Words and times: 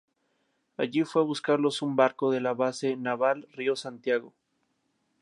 Allí 0.77 1.03
fue 1.03 1.21
a 1.21 1.25
buscarlos 1.25 1.83
un 1.83 1.95
barco 1.95 2.31
de 2.31 2.41
la 2.41 2.55
Base 2.55 2.97
Naval 2.97 3.47
Río 3.51 3.75
Santiago. 3.75 4.33